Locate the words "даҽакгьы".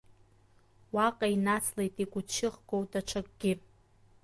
2.91-3.53